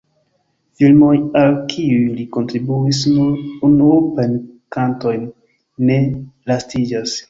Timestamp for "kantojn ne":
4.79-6.05